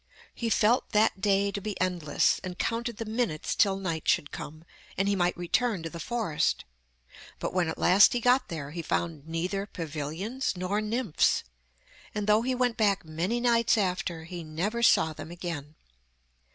He 0.33 0.49
felt 0.49 0.93
that 0.93 1.21
day 1.21 1.51
to 1.51 1.61
be 1.61 1.79
endless, 1.79 2.39
and 2.43 2.57
counted 2.57 2.97
the 2.97 3.05
minutes 3.05 3.53
till 3.53 3.77
night 3.77 4.07
should 4.07 4.31
come, 4.31 4.65
and 4.97 5.07
he 5.07 5.15
might 5.15 5.37
return 5.37 5.83
to 5.83 5.91
the 5.91 5.99
forest. 5.99 6.65
But 7.37 7.53
when 7.53 7.67
at 7.67 7.77
last 7.77 8.13
he 8.13 8.19
got 8.19 8.47
there 8.47 8.71
he 8.71 8.81
found 8.81 9.27
neither 9.27 9.67
pavilions 9.67 10.57
nor 10.57 10.81
nymphs, 10.81 11.43
and 12.15 12.25
though 12.25 12.41
he 12.41 12.55
went 12.55 12.77
back 12.77 13.05
many 13.05 13.39
nights 13.39 13.77
after 13.77 14.23
he 14.23 14.43
never 14.43 14.81
saw 14.81 15.13
them 15.13 15.29
again. 15.29 15.75